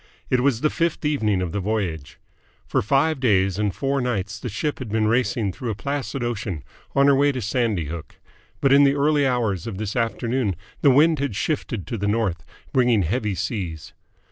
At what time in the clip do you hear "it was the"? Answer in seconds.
0.31-0.71